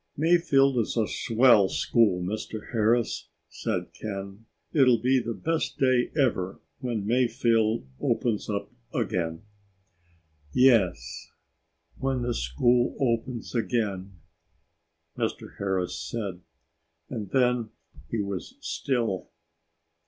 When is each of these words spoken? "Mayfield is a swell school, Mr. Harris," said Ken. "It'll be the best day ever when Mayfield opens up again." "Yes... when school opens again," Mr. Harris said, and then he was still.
"Mayfield 0.17 0.79
is 0.79 0.97
a 0.97 1.07
swell 1.07 1.69
school, 1.69 2.23
Mr. 2.23 2.71
Harris," 2.71 3.29
said 3.49 3.93
Ken. 3.93 4.47
"It'll 4.73 4.97
be 4.97 5.19
the 5.19 5.35
best 5.35 5.77
day 5.77 6.09
ever 6.15 6.59
when 6.79 7.05
Mayfield 7.05 7.87
opens 7.99 8.49
up 8.49 8.71
again." 8.95 9.43
"Yes... 10.53 11.29
when 11.99 12.25
school 12.33 12.95
opens 12.99 13.53
again," 13.53 14.13
Mr. 15.19 15.57
Harris 15.59 15.99
said, 15.99 16.41
and 17.07 17.29
then 17.29 17.69
he 18.09 18.23
was 18.23 18.55
still. 18.59 19.29